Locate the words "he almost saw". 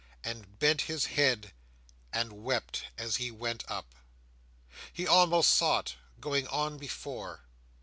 4.91-5.81